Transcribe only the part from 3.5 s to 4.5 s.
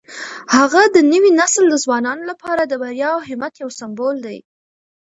یو سمبول دی.